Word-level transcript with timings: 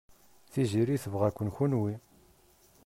Tiziri 0.51 0.95
tebɣa-ken 1.03 1.49
kenwi. 1.55 1.93